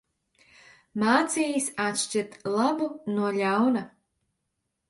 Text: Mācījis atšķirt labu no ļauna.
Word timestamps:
Mācījis 1.03 1.69
atšķirt 1.85 2.39
labu 2.57 2.91
no 3.19 3.31
ļauna. 3.39 3.89